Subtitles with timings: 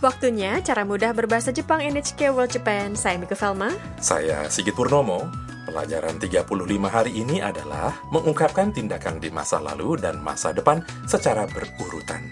[0.00, 2.96] Waktunya cara mudah berbahasa Jepang NHK World Japan.
[2.96, 3.68] Saya Mika Velma.
[4.00, 5.28] Saya Sigit Purnomo.
[5.68, 6.48] Pelajaran 35
[6.88, 12.24] hari ini adalah mengungkapkan tindakan di masa lalu dan masa depan secara berurutan.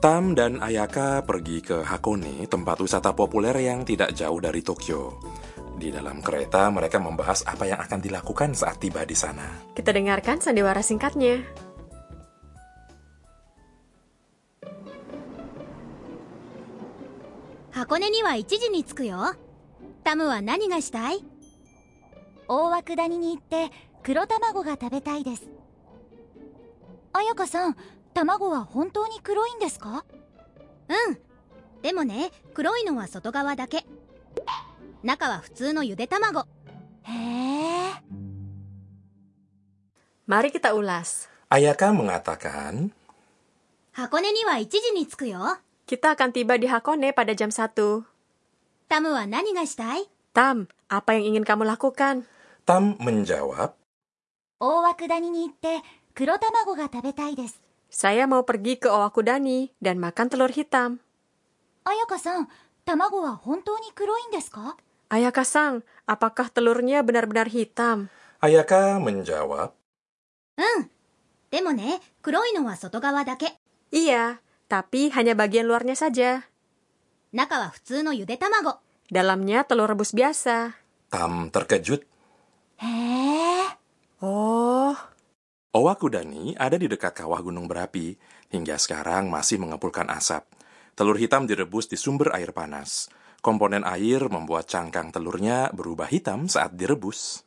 [0.00, 5.35] Tam dan Ayaka pergi ke Hakone, tempat wisata populer yang tidak jauh dari Tokyo.
[5.79, 9.71] Di dalam kereta, mereka membahas apa yang akan dilakukan saat tiba di sana.
[9.73, 11.41] Kita dengarkan sandiwara singkatnya.
[17.71, 19.33] 箱根には1時に着くよ
[20.03, 21.23] タムは何がしたい
[22.47, 23.71] 大涌谷に行って
[24.03, 25.49] 黒卵が食べたいです
[27.13, 27.75] 彩香さん
[28.13, 30.05] 卵は本当に黒いんですか
[30.89, 31.17] うん
[31.81, 33.85] でもね黒いのは外側だけ
[35.05, 36.41] 中は普通のゆで卵
[37.03, 37.91] へえ
[40.27, 41.27] Mari kita ulas.
[41.51, 42.91] Ayaka mengatakan,
[43.91, 48.05] 箱根には1時に着くよ Kita akan tiba di Hakone pada jam 1.
[48.87, 52.23] タムは何がしたい Tam, apa yang ingin kamu lakukan?
[52.63, 53.75] Tam menjawab,
[54.61, 55.81] 大涌谷に行って
[56.15, 57.59] 黒卵が食べたいです
[57.91, 61.03] Saya mau pergi ke Owakudani dan makan telur hitam.
[61.83, 62.47] 彩香さん
[62.85, 63.75] 卵は本当
[65.06, 68.10] Ayaka sang, apakah telurnya benar-benar hitam?
[68.42, 69.76] Ayaka menjawab,
[70.56, 70.88] Hmm,
[71.52, 72.74] demo ne, kuroi no wa
[73.28, 73.52] dake.
[73.92, 74.40] Iya,
[74.72, 76.48] tapi hanya bagian luarnya saja.
[77.36, 78.80] Naka wa futsu no yude tamago.
[79.12, 80.72] Dalamnya telur rebus biasa.
[81.12, 82.02] Tam terkejut.
[82.80, 83.68] Heh.
[84.24, 84.96] Oh.
[85.76, 88.16] Owakudani ada di dekat kawah gunung berapi.
[88.48, 90.48] Hingga sekarang masih mengepulkan asap.
[90.96, 93.12] Telur hitam direbus di sumber air panas.
[93.46, 97.46] Komponen air membuat cangkang telurnya berubah hitam saat direbus.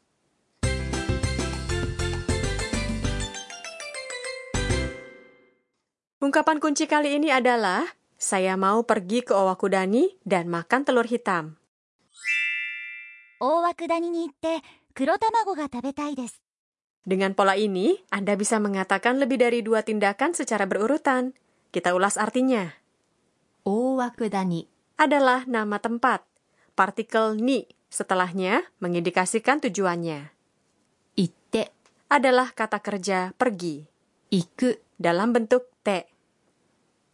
[6.23, 7.83] Ungkapan kunci kali ini adalah,
[8.15, 11.59] saya mau pergi ke Owakudani dan makan telur hitam.
[13.43, 16.15] Owakudani ni ga tabetai.
[17.03, 21.35] Dengan pola ini, Anda bisa mengatakan lebih dari dua tindakan secara berurutan.
[21.75, 22.71] Kita ulas artinya.
[23.67, 26.27] Owakudani adalah nama tempat.
[26.75, 30.35] Partikel ni setelahnya mengindikasikan tujuannya.
[31.15, 31.71] Itte
[32.11, 33.87] adalah kata kerja pergi.
[34.29, 36.05] Iku dalam bentuk te.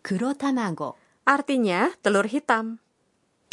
[0.02, 0.98] Kuro tamago
[1.30, 2.82] artinya telur hitam.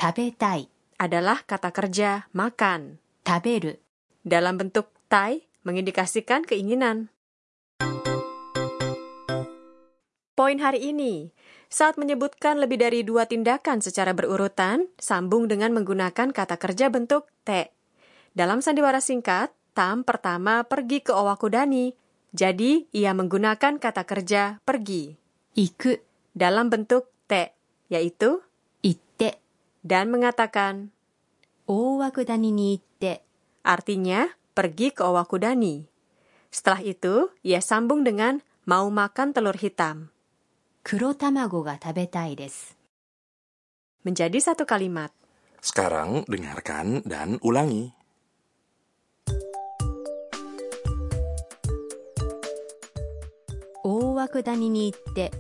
[0.01, 0.67] Tabetai
[0.97, 2.97] adalah kata kerja makan.
[3.23, 3.77] Taberu
[4.25, 7.13] dalam bentuk tai mengindikasikan keinginan.
[10.33, 11.29] Poin hari ini,
[11.73, 17.73] saat menyebutkan lebih dari dua tindakan secara berurutan, sambung dengan menggunakan kata kerja bentuk te.
[18.37, 21.97] Dalam sandiwara singkat, Tam pertama pergi ke Owakudani,
[22.37, 25.17] jadi ia menggunakan kata kerja pergi.
[25.57, 25.97] Iku
[26.37, 27.57] dalam bentuk te,
[27.89, 28.45] yaitu
[28.85, 29.41] itte
[29.81, 30.93] dan mengatakan
[31.65, 33.25] Owakudani ni itte.
[33.65, 35.89] Artinya, pergi ke Owakudani.
[36.53, 40.13] Setelah itu, ia sambung dengan mau makan telur hitam.
[40.85, 42.77] 黒卵が食べたいです
[44.05, 45.15] Menjadi satu kalimat.
[45.63, 47.95] Sekarang dengarkan dan ulangi.
[53.85, 55.31] 大涌谷に行って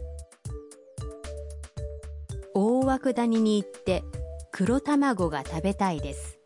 [2.54, 4.03] 大涌谷に行って
[4.50, 6.41] 黒卵が食べたいです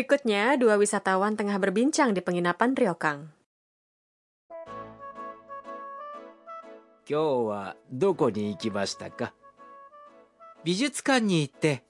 [0.00, 3.36] Berikutnya, dua wisatawan tengah berbincang di penginapan Ryokang.
[7.08, 9.32] 今日はどこに行きましたか
[10.64, 11.84] 美術館に行って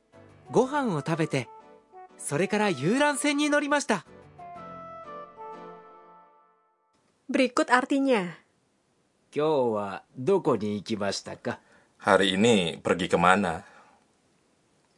[0.51, 1.49] ご飯を食べて
[2.19, 4.05] それから遊覧船に乗りました
[7.33, 8.37] Berikut artinya.
[9.35, 11.61] 今日はどこに行きましたか
[11.99, 13.65] Hari ini pergi kemana?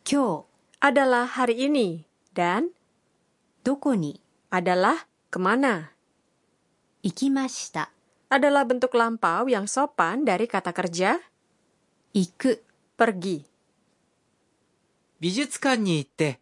[0.04, 0.48] 今日
[0.82, 2.04] Adalah hari ini.
[2.34, 2.70] Dan
[3.64, 4.20] どこに
[4.50, 5.92] adalah kemana.
[7.02, 7.90] 行きました
[8.28, 11.16] Adalah bentuk lampau yang sopan dari kata kerja
[12.12, 12.64] 行く
[12.98, 13.44] pergi.
[15.20, 16.38] 美術館に行って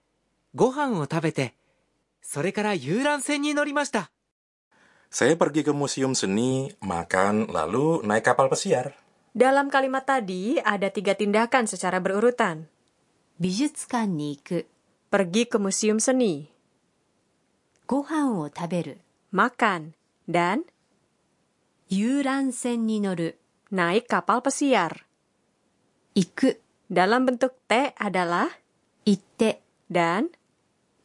[0.54, 1.54] ご飯を食べて
[2.20, 4.10] それから遊覧船に乗りました
[5.08, 8.92] Saya pergi ke museum seni, makan, lalu naik kapal pesiar.
[9.32, 12.66] Dalam kalimat tadi, ada tiga tindakan secara berurutan.
[13.38, 14.66] 美術館に行く
[15.12, 16.50] Pergi ke museum seni,
[17.90, 18.98] ご飯を食べる
[19.32, 19.92] makan,
[20.28, 20.62] dan
[21.88, 23.38] 遊覧船に乗る
[23.72, 25.06] naik kapal pesiar.
[26.14, 26.60] 行く
[26.90, 28.48] Dalam bentuk T adalah
[29.04, 29.60] 行って
[29.90, 30.30] dan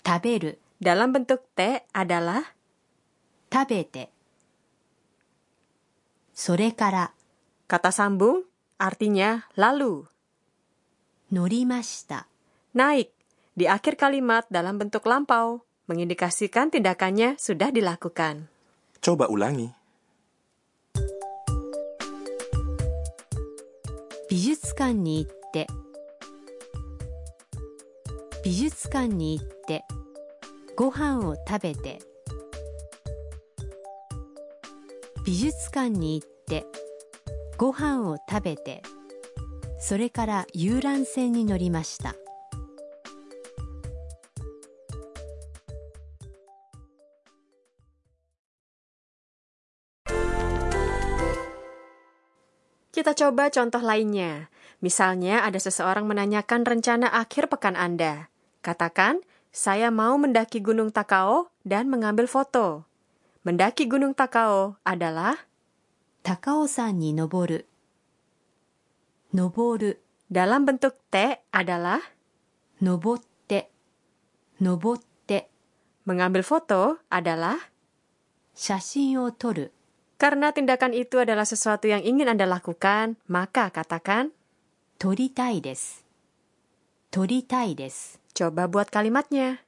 [0.05, 2.53] 食べる dalam bentuk T adalah
[3.51, 4.09] 食べて
[6.33, 7.13] それから
[7.67, 8.45] kata sambung
[8.77, 10.05] artinya lalu.
[11.31, 12.27] 乗りました
[12.73, 13.09] Naik
[13.55, 18.50] di akhir kalimat dalam bentuk lampau Mengindikasikan tindakannya sudah dilakukan.
[19.00, 19.74] Coba ulangi.
[24.28, 25.68] 美術館に行って
[28.42, 29.84] 美術館に行って
[30.76, 32.00] ご飯を食べて
[35.24, 36.66] 美術館に行って
[37.56, 38.82] ご飯を食べて
[39.78, 42.16] それから遊覧船に乗りました
[52.96, 54.48] Kita coba contoh lainnya.
[54.80, 58.32] Misalnya ada seseorang menanyakan rencana akhir pekan Anda.
[58.64, 59.20] Katakan,
[59.52, 62.88] saya mau mendaki Gunung Takao dan mengambil foto.
[63.44, 65.36] Mendaki Gunung Takao adalah
[66.24, 67.60] Takao-san ni noboru.
[69.36, 69.92] Noboru
[70.32, 72.00] dalam bentuk te adalah
[72.80, 73.68] nobotte.
[74.64, 75.52] Nobotte.
[76.08, 77.60] Mengambil foto adalah
[78.56, 79.75] shashin o toru.
[80.21, 84.31] karena tindakan itu adalah sesuatu yang ingin Anda lakukan, maka katakan
[85.01, 86.05] 撮りたいです
[87.09, 89.65] 撮りたいです coba buat kalimatnya.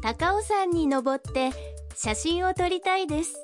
[0.00, 1.50] 高尾山に登って
[1.94, 3.36] 写真を撮りたいです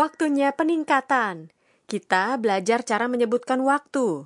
[0.00, 1.52] Waktunya peningkatan.
[1.84, 4.24] Kita belajar cara menyebutkan waktu.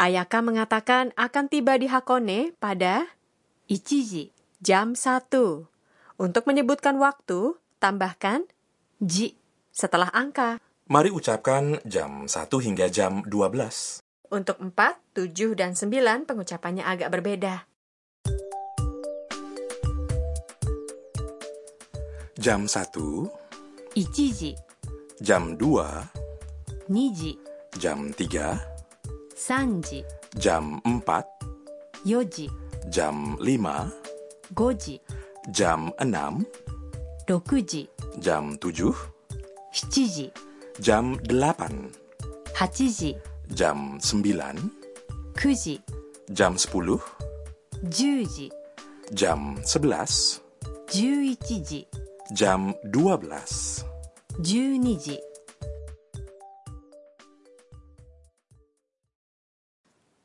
[0.00, 3.04] Ayaka mengatakan akan tiba di Hakone pada
[3.68, 4.32] Ichiji,
[4.64, 5.28] jam 1.
[6.16, 8.48] Untuk menyebutkan waktu, tambahkan
[8.96, 9.36] ji
[9.68, 10.56] setelah angka.
[10.88, 14.00] Mari ucapkan jam 1 hingga jam 12.
[14.32, 14.72] Untuk 4,
[15.12, 17.68] 7, dan 9 pengucapannya agak berbeda.
[22.40, 23.28] Jam 1
[23.92, 24.69] Ichiji
[25.21, 25.83] jam 2,
[26.89, 27.37] 2時
[27.79, 28.57] jam 3,
[29.35, 30.03] 3時
[30.37, 31.23] jam 4,
[32.05, 32.49] 4時
[32.91, 33.91] jam 5,
[34.47, 35.01] 5時
[38.21, 38.93] jam 6,
[39.73, 40.31] 6時
[40.79, 41.19] jam 7, 7時 jam 8,
[42.57, 43.19] 8時
[43.49, 44.59] jam 9,
[45.35, 45.81] 9時
[46.31, 46.99] jam 10,
[47.83, 48.51] 10時
[49.13, 50.41] jam 11,
[50.87, 51.87] 11時
[52.33, 53.88] jam 12.
[54.39, 55.17] 12時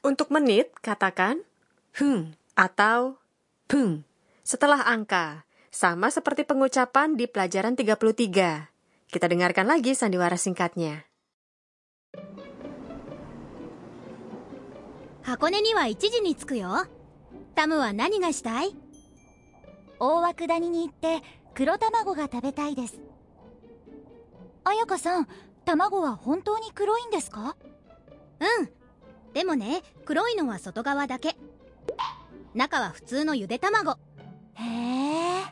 [0.01, 1.45] Untuk menit, katakan
[1.93, 3.21] 分 atau
[3.69, 4.09] 分
[4.43, 5.45] setelah angka.
[5.71, 7.95] Sama seperti pengucapan di pelajaran 33.
[9.07, 11.07] Kita dengarkan lagi sandiwara singkatnya.
[15.23, 16.87] 箱根には1時に着くよ
[17.55, 18.75] タムは何がしたい
[20.01, 21.23] 大涌谷に行って
[21.55, 22.99] 黒卵が食べたいです
[24.66, 25.28] 彩香さん
[25.64, 27.56] 卵は本当に黒いんですか？
[28.40, 28.70] うん。
[29.34, 31.38] でもね黒いのは外側だけ。
[32.54, 33.92] 中は普通のゆで卵。
[34.56, 35.44] へえ。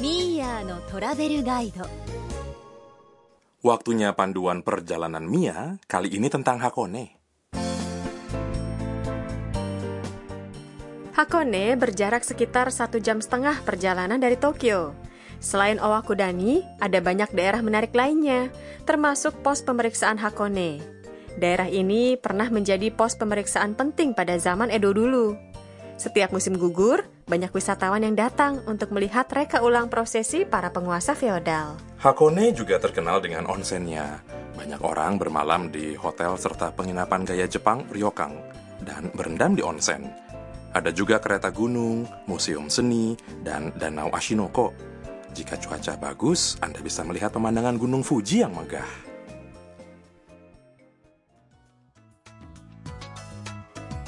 [0.00, 1.84] ミーヤーのトラベルガイド。
[3.64, 7.23] Waktunya panduan perjalanan Mia, kali ini tentang Hakone.
[11.14, 14.98] Hakone berjarak sekitar satu jam setengah perjalanan dari Tokyo.
[15.38, 18.50] Selain Owakudani, ada banyak daerah menarik lainnya,
[18.82, 20.82] termasuk pos pemeriksaan Hakone.
[21.38, 25.38] Daerah ini pernah menjadi pos pemeriksaan penting pada zaman Edo dulu.
[25.94, 31.78] Setiap musim gugur, banyak wisatawan yang datang untuk melihat reka ulang prosesi para penguasa feodal.
[32.02, 34.18] Hakone juga terkenal dengan onsennya.
[34.58, 38.34] Banyak orang bermalam di hotel serta penginapan gaya Jepang Ryokan
[38.82, 40.23] dan berendam di onsen.
[40.74, 43.14] Ada juga kereta gunung, museum seni,
[43.46, 44.74] dan danau Ashinoko.
[45.30, 48.86] Jika cuaca bagus, Anda bisa melihat pemandangan Gunung Fuji yang megah.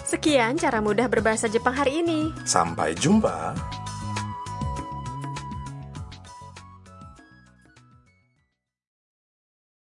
[0.03, 2.35] Sekian cara mudah berbahasa Jepang hari ini.
[2.43, 3.55] Sampai jumpa.